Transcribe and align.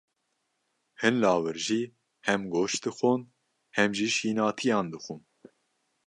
Hin 1.01 1.15
lawir 1.23 1.57
jî, 1.65 1.81
hem 2.27 2.41
goşt 2.53 2.79
dixwin, 2.85 3.21
hem 3.77 3.89
jî 3.97 4.07
şînatiyan 4.15 4.85
dixwin. 4.93 5.21